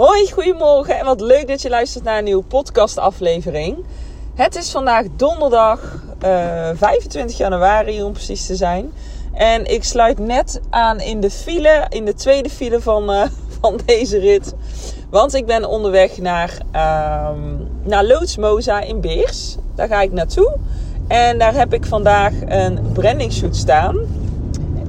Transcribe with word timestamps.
Hoi, 0.00 0.32
goedemorgen 0.32 0.98
en 0.98 1.04
wat 1.04 1.20
leuk 1.20 1.48
dat 1.48 1.62
je 1.62 1.68
luistert 1.68 2.04
naar 2.04 2.18
een 2.18 2.24
nieuwe 2.24 2.42
podcastaflevering. 2.42 3.84
Het 4.34 4.56
is 4.56 4.70
vandaag 4.70 5.06
donderdag 5.16 6.02
uh, 6.24 6.68
eh, 6.70 6.76
25 6.76 7.36
januari 7.36 8.02
om 8.02 8.12
precies 8.12 8.46
te 8.46 8.56
zijn. 8.56 8.92
En 9.32 9.64
ik 9.64 9.84
sluit 9.84 10.18
net 10.18 10.60
aan 10.70 11.00
in 11.00 11.20
de 11.20 11.30
file, 11.30 11.86
in 11.88 12.04
de 12.04 12.14
tweede 12.14 12.50
file 12.50 12.80
van, 12.80 13.10
uh, 13.10 13.22
van 13.60 13.80
deze 13.84 14.18
rit. 14.18 14.54
Want 15.10 15.34
ik 15.34 15.46
ben 15.46 15.64
onderweg 15.64 16.18
naar, 16.18 16.58
uh, 16.74 17.30
naar 17.82 18.04
Loodsmoza 18.04 18.80
in 18.80 19.00
Beers. 19.00 19.56
Daar 19.74 19.88
ga 19.88 20.00
ik 20.00 20.12
naartoe. 20.12 20.56
En 21.08 21.38
daar 21.38 21.54
heb 21.54 21.72
ik 21.74 21.84
vandaag 21.86 22.32
een 22.46 22.92
branding 22.92 23.32
staan. 23.50 23.96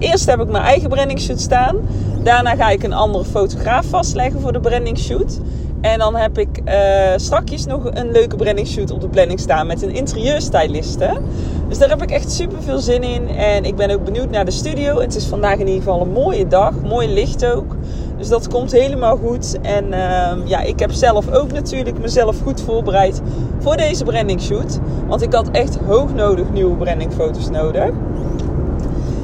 Eerst 0.01 0.25
heb 0.25 0.39
ik 0.39 0.49
mijn 0.49 0.63
eigen 0.63 0.89
branding 0.89 1.19
staan. 1.35 1.77
Daarna 2.23 2.55
ga 2.55 2.69
ik 2.69 2.83
een 2.83 2.93
andere 2.93 3.25
fotograaf 3.25 3.85
vastleggen 3.85 4.41
voor 4.41 4.53
de 4.53 4.59
branding 4.59 4.97
shoot. 4.97 5.39
En 5.81 5.99
dan 5.99 6.15
heb 6.15 6.37
ik 6.37 6.61
uh, 6.65 6.73
strakjes 7.15 7.65
nog 7.65 7.85
een 7.93 8.11
leuke 8.11 8.35
branding 8.35 8.67
shoot 8.67 8.91
op 8.91 9.01
de 9.01 9.07
planning 9.07 9.39
staan 9.39 9.67
met 9.67 9.81
een 9.81 9.93
interieurstyliste. 9.93 11.21
Dus 11.67 11.77
daar 11.77 11.89
heb 11.89 12.01
ik 12.01 12.11
echt 12.11 12.31
super 12.31 12.61
veel 12.61 12.79
zin 12.79 13.03
in. 13.03 13.27
En 13.27 13.65
ik 13.65 13.75
ben 13.75 13.91
ook 13.91 14.03
benieuwd 14.03 14.29
naar 14.29 14.45
de 14.45 14.51
studio. 14.51 14.99
Het 14.99 15.15
is 15.15 15.25
vandaag 15.25 15.53
in 15.53 15.67
ieder 15.67 15.83
geval 15.83 16.01
een 16.01 16.11
mooie 16.11 16.47
dag. 16.47 16.73
Mooi 16.83 17.13
licht 17.13 17.45
ook. 17.45 17.75
Dus 18.17 18.29
dat 18.29 18.47
komt 18.47 18.71
helemaal 18.71 19.17
goed. 19.17 19.57
En 19.61 19.85
uh, 19.85 20.31
ja, 20.45 20.61
ik 20.61 20.79
heb 20.79 20.91
zelf 20.91 21.31
ook 21.31 21.51
natuurlijk 21.51 21.99
mezelf 21.99 22.41
goed 22.43 22.61
voorbereid 22.61 23.21
voor 23.59 23.77
deze 23.77 24.03
branding 24.03 24.41
shoot. 24.41 24.79
Want 25.07 25.21
ik 25.21 25.33
had 25.33 25.49
echt 25.51 25.77
hoog 25.85 26.13
nodig 26.13 26.51
nieuwe 26.51 26.75
brandingfoto's 26.75 27.49
nodig. 27.49 27.91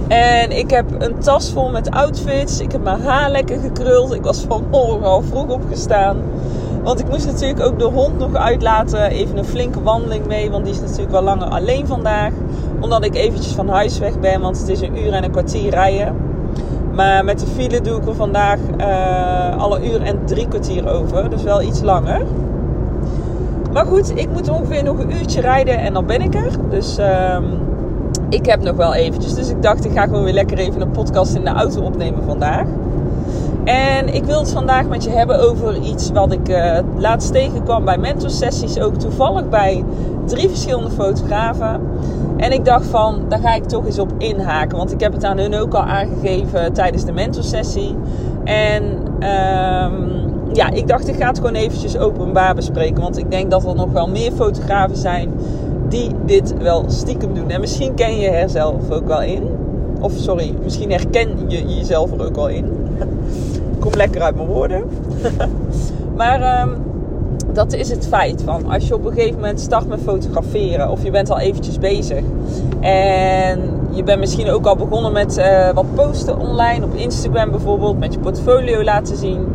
En 0.07 0.57
ik 0.57 0.69
heb 0.69 0.85
een 0.97 1.19
tas 1.19 1.51
vol 1.51 1.69
met 1.69 1.91
outfits. 1.91 2.59
Ik 2.59 2.71
heb 2.71 2.83
mijn 2.83 3.01
haar 3.01 3.31
lekker 3.31 3.59
gekruld. 3.59 4.13
Ik 4.13 4.23
was 4.23 4.45
vanmorgen 4.47 5.03
al 5.03 5.21
vroeg 5.21 5.47
opgestaan. 5.47 6.17
Want 6.83 6.99
ik 6.99 7.09
moest 7.09 7.25
natuurlijk 7.25 7.61
ook 7.61 7.79
de 7.79 7.85
hond 7.85 8.17
nog 8.17 8.35
uitlaten. 8.35 9.09
Even 9.09 9.37
een 9.37 9.45
flinke 9.45 9.83
wandeling 9.83 10.25
mee. 10.25 10.51
Want 10.51 10.65
die 10.65 10.73
is 10.73 10.79
natuurlijk 10.79 11.11
wel 11.11 11.21
langer 11.21 11.47
alleen 11.47 11.87
vandaag. 11.87 12.31
Omdat 12.79 13.05
ik 13.05 13.15
eventjes 13.15 13.53
van 13.53 13.69
huis 13.69 13.99
weg 13.99 14.19
ben. 14.19 14.41
Want 14.41 14.59
het 14.59 14.69
is 14.69 14.81
een 14.81 14.97
uur 14.97 15.13
en 15.13 15.23
een 15.23 15.31
kwartier 15.31 15.69
rijden. 15.69 16.15
Maar 16.93 17.25
met 17.25 17.39
de 17.39 17.47
file 17.47 17.81
doe 17.81 17.99
ik 17.99 18.07
er 18.07 18.15
vandaag 18.15 18.59
uh, 18.79 19.57
alle 19.57 19.91
uur 19.91 20.01
en 20.01 20.19
drie 20.25 20.47
kwartier 20.47 20.89
over. 20.89 21.29
Dus 21.29 21.43
wel 21.43 21.61
iets 21.61 21.81
langer. 21.81 22.21
Maar 23.73 23.85
goed, 23.85 24.17
ik 24.17 24.29
moet 24.33 24.49
ongeveer 24.49 24.83
nog 24.83 24.99
een 24.99 25.11
uurtje 25.11 25.41
rijden 25.41 25.79
en 25.79 25.93
dan 25.93 26.05
ben 26.05 26.21
ik 26.21 26.35
er. 26.35 26.51
Dus... 26.69 26.99
Uh, 26.99 27.37
ik 28.29 28.45
heb 28.45 28.61
nog 28.61 28.75
wel 28.75 28.93
eventjes. 28.93 29.33
Dus 29.33 29.49
ik 29.49 29.61
dacht, 29.61 29.85
ik 29.85 29.91
ga 29.91 30.03
gewoon 30.03 30.23
weer 30.23 30.33
lekker 30.33 30.57
even 30.57 30.81
een 30.81 30.91
podcast 30.91 31.35
in 31.35 31.43
de 31.43 31.49
auto 31.49 31.81
opnemen 31.81 32.23
vandaag. 32.23 32.65
En 33.63 34.13
ik 34.13 34.23
wil 34.23 34.39
het 34.39 34.51
vandaag 34.51 34.87
met 34.87 35.03
je 35.03 35.09
hebben 35.09 35.39
over 35.49 35.77
iets 35.77 36.11
wat 36.11 36.31
ik 36.31 36.49
uh, 36.49 36.77
laatst 36.97 37.31
tegenkwam 37.31 37.85
bij 37.85 37.97
mentorsessies. 37.97 38.79
Ook 38.79 38.95
toevallig 38.95 39.49
bij 39.49 39.83
drie 40.25 40.49
verschillende 40.49 40.89
fotografen. 40.89 41.81
En 42.37 42.51
ik 42.51 42.65
dacht 42.65 42.85
van, 42.85 43.25
daar 43.27 43.39
ga 43.39 43.55
ik 43.55 43.63
toch 43.63 43.85
eens 43.85 43.99
op 43.99 44.13
inhaken. 44.17 44.77
Want 44.77 44.91
ik 44.91 44.99
heb 44.99 45.13
het 45.13 45.23
aan 45.23 45.37
hun 45.37 45.55
ook 45.55 45.73
al 45.73 45.81
aangegeven 45.81 46.73
tijdens 46.73 47.05
de 47.05 47.11
mentorsessie. 47.11 47.95
En 48.43 48.83
um, 49.19 50.27
ja, 50.53 50.69
ik 50.69 50.87
dacht 50.87 51.07
ik 51.07 51.15
ga 51.15 51.27
het 51.27 51.37
gewoon 51.37 51.55
eventjes 51.55 51.97
openbaar 51.97 52.55
bespreken. 52.55 53.01
Want 53.01 53.17
ik 53.17 53.31
denk 53.31 53.51
dat 53.51 53.65
er 53.65 53.75
nog 53.75 53.91
wel 53.91 54.07
meer 54.07 54.31
fotografen 54.31 54.97
zijn 54.97 55.31
die 55.89 56.11
dit 56.25 56.57
wel 56.57 56.83
stiekem 56.87 57.33
doen. 57.33 57.49
En 57.49 57.59
misschien 57.59 57.93
ken 57.93 58.19
je 58.19 58.29
er 58.29 58.49
zelf 58.49 58.91
ook 58.91 59.07
wel 59.07 59.21
in. 59.21 59.43
Of 59.99 60.11
sorry, 60.15 60.53
misschien 60.63 60.91
herken 60.91 61.29
je 61.47 61.75
jezelf 61.75 62.11
er 62.11 62.25
ook 62.25 62.35
wel 62.35 62.49
in. 62.49 62.65
Kom 63.79 63.91
lekker 63.95 64.21
uit 64.21 64.35
mijn 64.35 64.47
woorden. 64.47 64.83
maar 66.17 66.61
um, 66.61 66.75
dat 67.53 67.73
is 67.73 67.89
het 67.89 68.07
feit 68.07 68.41
van 68.45 68.71
als 68.71 68.87
je 68.87 68.93
op 68.93 69.05
een 69.05 69.13
gegeven 69.13 69.35
moment 69.35 69.59
start 69.59 69.87
met 69.87 69.99
fotograferen 70.03 70.91
of 70.91 71.03
je 71.03 71.11
bent 71.11 71.29
al 71.29 71.39
eventjes 71.39 71.79
bezig 71.79 72.23
en 72.79 73.59
je 73.91 74.03
bent 74.03 74.19
misschien 74.19 74.49
ook 74.49 74.65
al 74.65 74.75
begonnen 74.75 75.11
met 75.11 75.37
uh, 75.37 75.69
wat 75.69 75.85
posten 75.95 76.39
online 76.39 76.85
op 76.85 76.95
Instagram 76.95 77.51
bijvoorbeeld, 77.51 77.99
met 77.99 78.13
je 78.13 78.19
portfolio 78.19 78.83
laten 78.83 79.17
zien 79.17 79.47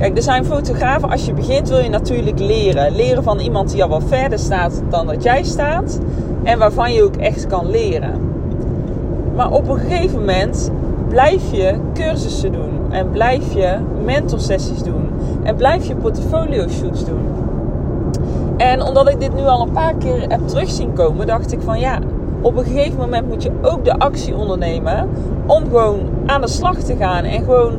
Kijk, 0.00 0.16
er 0.16 0.22
zijn 0.22 0.44
fotografen. 0.44 1.10
Als 1.10 1.26
je 1.26 1.32
begint 1.32 1.68
wil 1.68 1.78
je 1.78 1.88
natuurlijk 1.88 2.38
leren. 2.38 2.92
Leren 2.92 3.22
van 3.22 3.38
iemand 3.38 3.70
die 3.70 3.82
al 3.82 3.88
wat 3.88 4.02
verder 4.06 4.38
staat 4.38 4.82
dan 4.88 5.06
dat 5.06 5.22
jij 5.22 5.42
staat. 5.42 5.98
En 6.42 6.58
waarvan 6.58 6.92
je 6.92 7.02
ook 7.02 7.16
echt 7.16 7.46
kan 7.46 7.70
leren. 7.70 8.12
Maar 9.34 9.50
op 9.50 9.68
een 9.68 9.78
gegeven 9.78 10.18
moment 10.18 10.70
blijf 11.08 11.52
je 11.52 11.74
cursussen 11.94 12.52
doen. 12.52 12.70
En 12.90 13.10
blijf 13.10 13.52
je 13.54 13.76
mentorsessies 14.04 14.82
doen. 14.82 15.08
En 15.42 15.56
blijf 15.56 15.86
je 15.86 15.96
portfolio 15.96 16.68
shoots 16.68 17.04
doen. 17.04 17.24
En 18.56 18.82
omdat 18.82 19.08
ik 19.08 19.20
dit 19.20 19.34
nu 19.34 19.42
al 19.42 19.62
een 19.62 19.72
paar 19.72 19.94
keer 19.94 20.20
heb 20.28 20.48
terugzien 20.48 20.92
komen, 20.92 21.26
dacht 21.26 21.52
ik 21.52 21.60
van 21.60 21.78
ja, 21.80 21.98
op 22.40 22.56
een 22.56 22.64
gegeven 22.64 22.98
moment 22.98 23.28
moet 23.28 23.42
je 23.42 23.50
ook 23.62 23.84
de 23.84 23.98
actie 23.98 24.34
ondernemen 24.34 25.08
om 25.46 25.64
gewoon 25.64 26.00
aan 26.26 26.40
de 26.40 26.48
slag 26.48 26.76
te 26.76 26.96
gaan 26.96 27.24
en 27.24 27.44
gewoon 27.44 27.72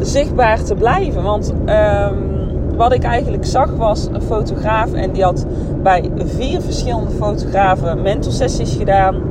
zichtbaar 0.00 0.62
te 0.62 0.74
blijven. 0.74 1.22
Want 1.22 1.52
um, 1.66 2.28
wat 2.76 2.92
ik 2.92 3.02
eigenlijk 3.02 3.46
zag 3.46 3.70
was 3.76 4.08
een 4.12 4.22
fotograaf 4.22 4.92
en 4.92 5.12
die 5.12 5.22
had 5.22 5.46
bij 5.82 6.10
vier 6.16 6.60
verschillende 6.60 7.10
fotografen 7.10 8.02
mentorsessies 8.02 8.74
gedaan. 8.74 9.22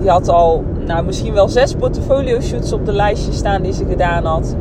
Die 0.00 0.10
had 0.10 0.28
al 0.28 0.64
nou, 0.86 1.04
misschien 1.04 1.32
wel 1.32 1.48
zes 1.48 1.74
portfolio 1.74 2.40
shoots 2.40 2.72
op 2.72 2.86
de 2.86 2.92
lijstje 2.92 3.32
staan 3.32 3.62
die 3.62 3.72
ze 3.72 3.84
gedaan 3.84 4.24
had. 4.24 4.56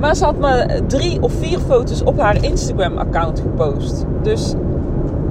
Maar 0.00 0.16
ze 0.16 0.24
had 0.24 0.38
maar 0.38 0.80
drie 0.86 1.22
of 1.22 1.32
vier 1.32 1.58
foto's 1.58 2.02
op 2.02 2.20
haar 2.20 2.44
Instagram-account 2.44 3.40
gepost. 3.40 4.04
Dus 4.22 4.54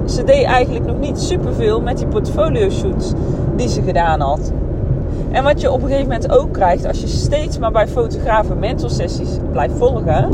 ze 0.06 0.24
deed 0.24 0.44
eigenlijk 0.44 0.86
nog 0.86 0.98
niet 0.98 1.20
superveel 1.20 1.80
met 1.80 1.98
die 1.98 2.06
portfolio 2.06 2.70
shoots 2.70 3.12
die 3.56 3.68
ze 3.68 3.82
gedaan 3.82 4.20
had. 4.20 4.52
En 5.30 5.44
wat 5.44 5.60
je 5.60 5.70
op 5.70 5.82
een 5.82 5.88
gegeven 5.88 6.08
moment 6.08 6.30
ook 6.30 6.52
krijgt, 6.52 6.86
als 6.86 7.00
je 7.00 7.06
steeds 7.06 7.58
maar 7.58 7.72
bij 7.72 7.88
fotografen 7.88 8.58
mentorsessies 8.58 9.38
blijft 9.52 9.74
volgen. 9.76 10.28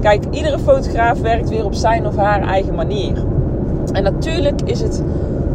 Kijk, 0.00 0.24
iedere 0.30 0.58
fotograaf 0.58 1.20
werkt 1.20 1.48
weer 1.48 1.64
op 1.64 1.74
zijn 1.74 2.06
of 2.06 2.16
haar 2.16 2.42
eigen 2.42 2.74
manier. 2.74 3.24
En 3.92 4.02
natuurlijk 4.02 4.60
is 4.64 4.80
het 4.80 5.02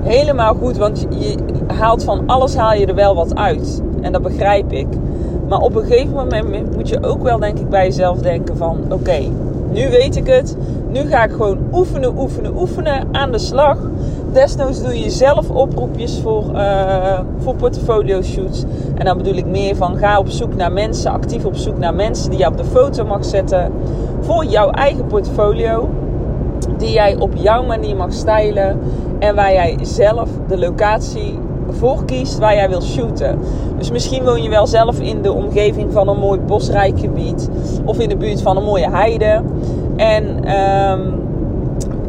helemaal 0.02 0.54
goed, 0.54 0.78
want 0.78 1.08
je 1.10 1.36
haalt 1.68 2.04
van 2.04 2.24
alles 2.26 2.56
haal 2.56 2.74
je 2.74 2.86
er 2.86 2.96
wel 2.96 3.16
wat 3.16 3.36
uit. 3.36 3.82
En 4.02 4.12
dat 4.12 4.22
begrijp 4.22 4.72
ik. 4.72 4.88
Maar 5.50 5.60
op 5.60 5.76
een 5.76 5.86
gegeven 5.86 6.14
moment 6.14 6.76
moet 6.76 6.90
je 6.90 7.04
ook 7.04 7.24
wel, 7.24 7.40
denk 7.40 7.60
ik, 7.60 7.70
bij 7.70 7.86
jezelf 7.86 8.20
denken 8.20 8.58
van... 8.58 8.78
Oké, 8.90 9.20
nu 9.72 9.90
weet 9.90 10.16
ik 10.16 10.28
het. 10.28 10.58
Nu 10.90 11.00
ga 11.00 11.24
ik 11.24 11.32
gewoon 11.32 11.58
oefenen, 11.72 12.18
oefenen, 12.18 12.58
oefenen 12.58 13.08
aan 13.12 13.32
de 13.32 13.38
slag. 13.38 13.78
Desnoods 14.34 14.82
doe 14.82 15.00
je 15.00 15.10
zelf 15.10 15.50
oproepjes 15.50 16.20
voor, 16.20 16.44
uh, 16.54 17.20
voor 17.38 17.56
portfolio 17.56 18.22
shoots. 18.22 18.64
En 18.96 19.06
dan 19.06 19.18
bedoel 19.18 19.34
ik 19.34 19.46
meer 19.46 19.76
van 19.76 19.98
ga 19.98 20.20
op 20.20 20.30
zoek 20.30 20.56
naar 20.56 20.72
mensen, 20.72 21.12
actief 21.12 21.46
op 21.46 21.56
zoek 21.56 21.78
naar 21.78 21.94
mensen 21.94 22.30
die 22.30 22.40
je 22.40 22.48
op 22.48 22.58
de 22.58 22.66
foto 22.66 23.06
mag 23.06 23.26
zetten. 23.26 23.72
Voor 24.20 24.46
jouw 24.46 24.70
eigen 24.70 25.08
portfolio. 25.08 25.90
Die 26.78 26.92
jij 26.92 27.16
op 27.16 27.32
jouw 27.36 27.64
manier 27.64 27.96
mag 27.96 28.14
stylen. 28.14 28.80
En 29.20 29.36
waar 29.36 29.54
jij 29.54 29.78
zelf 29.82 30.30
de 30.48 30.58
locatie 30.58 31.40
voor 31.70 32.06
kiest 32.06 32.40
waar 32.40 32.56
jij 32.56 32.70
wil 32.70 32.82
shooten. 32.82 33.40
Dus 33.78 33.92
misschien 33.92 34.24
woon 34.24 34.44
je 34.44 34.50
wel 34.50 34.68
zelf 34.68 35.00
in 35.00 35.22
de 35.22 35.32
omgeving 35.32 35.94
van 35.94 36.08
een 36.08 36.20
mooi 36.20 36.40
bosrijk 36.40 37.00
gebied. 37.00 37.50
Of 37.86 38.00
in 38.00 38.10
de 38.10 38.18
buurt 38.18 38.42
van 38.42 38.58
een 38.58 38.64
mooie 38.64 38.90
heide. 38.90 39.42
En 39.96 40.52
um, 40.60 41.22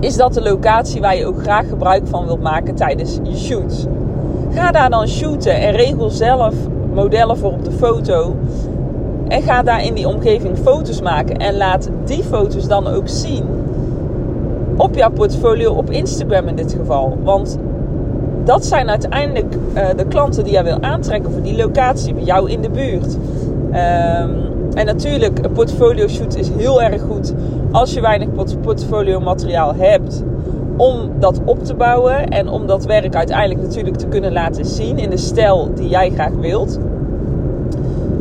is 0.05 0.17
dat 0.17 0.35
de 0.35 0.43
locatie 0.43 1.01
waar 1.01 1.17
je 1.17 1.27
ook 1.27 1.43
graag 1.43 1.69
gebruik 1.69 2.07
van 2.07 2.27
wilt 2.27 2.43
maken 2.43 2.75
tijdens 2.75 3.19
je 3.23 3.37
shoots. 3.37 3.87
Ga 4.51 4.71
daar 4.71 4.91
dan 4.91 5.09
shooten 5.09 5.55
en 5.55 5.73
regel 5.73 6.11
zelf 6.11 6.55
modellen 6.93 7.37
voor 7.37 7.53
op 7.53 7.65
de 7.65 7.71
foto. 7.71 8.37
En 9.29 9.43
ga 9.43 9.63
daar 9.63 9.85
in 9.85 9.95
die 9.95 10.09
omgeving 10.09 10.59
foto's 10.59 11.01
maken. 11.01 11.37
En 11.37 11.57
laat 11.57 11.91
die 12.05 12.23
foto's 12.23 12.69
dan 12.69 12.87
ook 12.87 13.09
zien 13.09 13.45
op 14.77 14.95
jouw 14.95 15.11
portfolio 15.11 15.73
op 15.73 15.91
Instagram 15.91 16.49
in 16.49 16.57
dit 16.57 16.77
geval. 16.79 17.19
Want 17.23 17.59
dat 18.45 18.67
zijn 18.67 18.89
uiteindelijk 18.89 19.55
uh, 19.55 19.87
de 19.97 20.07
klanten 20.07 20.45
die 20.45 20.53
jij 20.53 20.65
wil 20.65 20.83
aantrekken 20.83 21.33
voor 21.33 21.43
die 21.43 21.57
locatie 21.57 22.15
bij 22.15 22.25
jou 22.25 22.51
in 22.51 22.61
de 22.61 22.71
buurt. 22.71 23.15
Um, 23.15 24.53
en 24.75 24.87
natuurlijk, 24.87 25.39
een 25.45 25.53
portfolio 25.53 26.09
shoot 26.09 26.37
is 26.37 26.51
heel 26.57 26.83
erg 26.83 27.03
goed 27.03 27.35
als 27.75 27.93
je 27.93 28.01
weinig 28.01 28.29
portfolio 28.61 29.21
materiaal 29.21 29.75
hebt. 29.75 30.23
Om 30.77 31.11
dat 31.19 31.41
op 31.45 31.65
te 31.65 31.75
bouwen 31.75 32.29
en 32.29 32.49
om 32.49 32.67
dat 32.67 32.85
werk 32.85 33.15
uiteindelijk 33.15 33.63
natuurlijk 33.63 33.97
te 33.97 34.07
kunnen 34.07 34.33
laten 34.33 34.65
zien 34.65 34.99
in 34.99 35.11
de 35.11 35.17
stijl 35.17 35.71
die 35.75 35.89
jij 35.89 36.11
graag 36.11 36.33
wilt. 36.41 36.79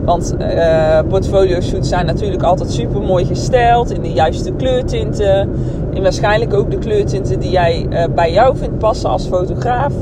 Want 0.05 0.35
uh, 0.39 0.99
portfolio 1.07 1.61
shoots 1.61 1.89
zijn 1.89 2.05
natuurlijk 2.05 2.43
altijd 2.43 2.71
super 2.71 3.01
mooi 3.01 3.25
gesteld 3.25 3.91
in 3.91 4.01
de 4.01 4.11
juiste 4.11 4.51
kleurtinten. 4.51 5.49
In 5.93 6.01
waarschijnlijk 6.01 6.53
ook 6.53 6.71
de 6.71 6.77
kleurtinten 6.77 7.39
die 7.39 7.51
jij 7.51 7.87
uh, 7.89 8.03
bij 8.15 8.31
jou 8.31 8.57
vindt 8.57 8.77
passen 8.77 9.09
als 9.09 9.27
fotograaf. 9.27 9.93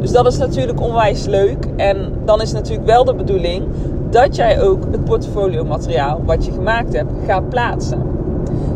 Dus 0.00 0.12
dat 0.12 0.26
is 0.26 0.38
natuurlijk 0.38 0.80
onwijs 0.80 1.26
leuk. 1.26 1.66
En 1.76 2.12
dan 2.24 2.40
is 2.40 2.52
natuurlijk 2.52 2.86
wel 2.86 3.04
de 3.04 3.14
bedoeling 3.14 3.64
dat 4.10 4.36
jij 4.36 4.62
ook 4.62 4.82
het 4.90 5.04
portfolio 5.04 5.64
materiaal 5.64 6.20
wat 6.24 6.44
je 6.44 6.52
gemaakt 6.52 6.92
hebt 6.92 7.12
gaat 7.26 7.48
plaatsen. 7.48 8.10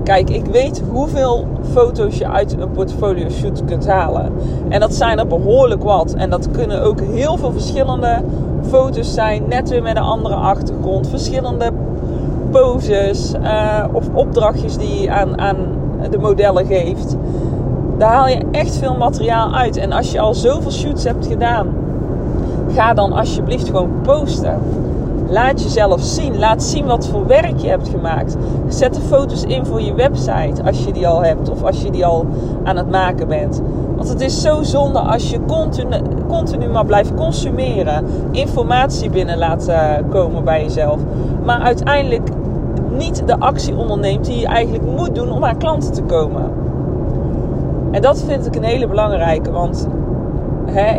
Kijk, 0.04 0.30
ik 0.30 0.44
weet 0.44 0.82
hoeveel 0.90 1.46
foto's 1.72 2.18
je 2.18 2.28
uit 2.28 2.56
een 2.58 2.70
portfolio 2.70 3.28
shoot 3.30 3.64
kunt 3.64 3.86
halen. 3.86 4.32
En 4.68 4.80
dat 4.80 4.94
zijn 4.94 5.18
er 5.18 5.26
behoorlijk 5.26 5.82
wat. 5.82 6.14
En 6.14 6.30
dat 6.30 6.50
kunnen 6.50 6.82
ook 6.82 7.00
heel 7.00 7.36
veel 7.36 7.52
verschillende 7.52 8.22
foto's 8.68 9.14
zijn. 9.14 9.42
Net 9.48 9.68
weer 9.68 9.82
met 9.82 9.96
een 9.96 10.02
andere 10.02 10.34
achtergrond. 10.34 11.08
Verschillende 11.08 11.70
poses 12.50 13.34
uh, 13.42 13.84
of 13.92 14.08
opdrachtjes 14.12 14.76
die 14.76 15.00
je 15.00 15.10
aan, 15.10 15.40
aan 15.40 15.56
de 16.10 16.18
modellen 16.18 16.66
geeft. 16.66 17.16
Daar 17.98 18.12
haal 18.12 18.28
je 18.28 18.44
echt 18.50 18.76
veel 18.76 18.96
materiaal 18.96 19.54
uit. 19.54 19.76
En 19.76 19.92
als 19.92 20.12
je 20.12 20.20
al 20.20 20.34
zoveel 20.34 20.72
shoots 20.72 21.04
hebt 21.04 21.26
gedaan, 21.26 21.66
ga 22.74 22.94
dan 22.94 23.12
alsjeblieft 23.12 23.66
gewoon 23.66 23.90
posten. 24.02 24.58
Laat 25.34 25.62
jezelf 25.62 26.00
zien. 26.00 26.38
Laat 26.38 26.62
zien 26.62 26.86
wat 26.86 27.08
voor 27.08 27.26
werk 27.26 27.58
je 27.58 27.68
hebt 27.68 27.88
gemaakt. 27.88 28.36
Zet 28.68 28.94
de 28.94 29.00
foto's 29.00 29.42
in 29.42 29.66
voor 29.66 29.80
je 29.80 29.94
website 29.94 30.62
als 30.64 30.84
je 30.84 30.92
die 30.92 31.06
al 31.06 31.24
hebt 31.24 31.50
of 31.50 31.62
als 31.62 31.82
je 31.82 31.90
die 31.90 32.06
al 32.06 32.26
aan 32.64 32.76
het 32.76 32.90
maken 32.90 33.28
bent. 33.28 33.62
Want 33.96 34.08
het 34.08 34.20
is 34.20 34.40
zo 34.40 34.62
zonde 34.62 34.98
als 34.98 35.30
je 35.30 35.40
continu, 36.28 36.68
maar 36.68 36.84
blijft 36.84 37.14
consumeren. 37.14 38.04
Informatie 38.30 39.10
binnen 39.10 39.38
laten 39.38 40.08
komen 40.08 40.44
bij 40.44 40.62
jezelf. 40.62 41.00
Maar 41.44 41.60
uiteindelijk 41.60 42.28
niet 42.98 43.26
de 43.26 43.38
actie 43.38 43.76
onderneemt 43.76 44.24
die 44.24 44.38
je 44.38 44.46
eigenlijk 44.46 44.84
moet 44.96 45.14
doen 45.14 45.32
om 45.32 45.44
aan 45.44 45.58
klanten 45.58 45.92
te 45.92 46.02
komen. 46.02 46.52
En 47.90 48.02
dat 48.02 48.22
vind 48.26 48.46
ik 48.46 48.56
een 48.56 48.64
hele 48.64 48.88
belangrijke. 48.88 49.50
Want 49.50 49.88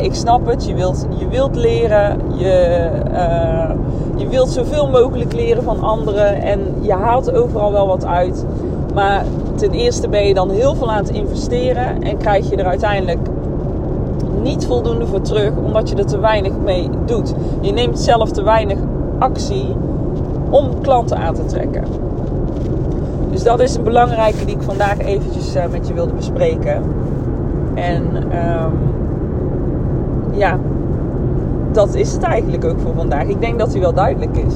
ik 0.01 0.13
snap 0.13 0.47
het, 0.47 0.65
je 0.65 0.73
wilt, 0.73 1.07
je 1.17 1.27
wilt 1.27 1.55
leren, 1.55 2.19
je, 2.35 2.89
uh, 3.11 3.69
je 4.15 4.27
wilt 4.27 4.49
zoveel 4.49 4.89
mogelijk 4.89 5.33
leren 5.33 5.63
van 5.63 5.83
anderen 5.83 6.41
en 6.41 6.59
je 6.81 6.93
haalt 6.93 7.33
overal 7.33 7.71
wel 7.71 7.87
wat 7.87 8.05
uit. 8.05 8.45
Maar 8.93 9.25
ten 9.55 9.71
eerste 9.71 10.09
ben 10.09 10.27
je 10.27 10.33
dan 10.33 10.49
heel 10.49 10.75
veel 10.75 10.91
aan 10.91 11.03
het 11.03 11.09
investeren 11.09 12.03
en 12.03 12.17
krijg 12.17 12.49
je 12.49 12.55
er 12.55 12.65
uiteindelijk 12.65 13.19
niet 14.41 14.65
voldoende 14.65 15.05
voor 15.05 15.21
terug, 15.21 15.51
omdat 15.65 15.89
je 15.89 15.95
er 15.95 16.05
te 16.05 16.19
weinig 16.19 16.51
mee 16.63 16.89
doet. 17.05 17.33
Je 17.61 17.71
neemt 17.71 17.99
zelf 17.99 18.31
te 18.31 18.43
weinig 18.43 18.77
actie 19.19 19.75
om 20.49 20.81
klanten 20.81 21.17
aan 21.17 21.33
te 21.33 21.45
trekken. 21.45 21.83
Dus 23.31 23.43
dat 23.43 23.59
is 23.59 23.75
een 23.75 23.83
belangrijke 23.83 24.45
die 24.45 24.55
ik 24.55 24.61
vandaag 24.61 24.99
eventjes 24.99 25.55
uh, 25.55 25.63
met 25.71 25.87
je 25.87 25.93
wilde 25.93 26.13
bespreken. 26.13 26.83
En 27.73 28.03
um, 28.15 29.04
ja, 30.35 30.59
dat 31.71 31.95
is 31.95 32.13
het 32.13 32.23
eigenlijk 32.23 32.65
ook 32.65 32.79
voor 32.79 32.93
vandaag. 32.95 33.27
Ik 33.27 33.41
denk 33.41 33.59
dat 33.59 33.71
hij 33.71 33.81
wel 33.81 33.93
duidelijk 33.93 34.37
is. 34.37 34.53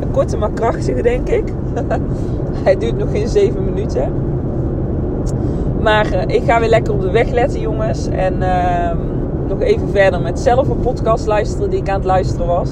Een 0.00 0.10
korte 0.10 0.36
maar 0.36 0.50
krachtige, 0.50 1.02
denk 1.02 1.28
ik. 1.28 1.52
hij 2.64 2.76
duurt 2.76 2.98
nog 2.98 3.10
geen 3.10 3.28
7 3.28 3.64
minuten. 3.64 4.12
Maar 5.80 6.06
uh, 6.12 6.36
ik 6.36 6.42
ga 6.44 6.60
weer 6.60 6.68
lekker 6.68 6.92
op 6.92 7.00
de 7.00 7.10
weg 7.10 7.30
letten, 7.30 7.60
jongens. 7.60 8.08
En 8.08 8.34
uh, 8.38 8.90
nog 9.48 9.60
even 9.60 9.88
verder 9.88 10.20
met 10.20 10.40
zelf 10.40 10.68
een 10.68 10.80
podcast 10.80 11.26
luisteren 11.26 11.70
die 11.70 11.80
ik 11.80 11.88
aan 11.88 11.94
het 11.94 12.04
luisteren 12.04 12.46
was. 12.46 12.70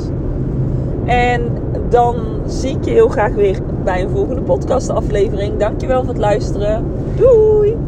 En 1.04 1.42
dan 1.88 2.16
zie 2.46 2.70
ik 2.76 2.84
je 2.84 2.90
heel 2.90 3.08
graag 3.08 3.34
weer 3.34 3.58
bij 3.84 4.02
een 4.02 4.10
volgende 4.10 4.42
podcastaflevering. 4.42 5.56
Dankjewel 5.58 6.00
voor 6.00 6.08
het 6.08 6.18
luisteren. 6.18 6.84
Doei! 7.16 7.87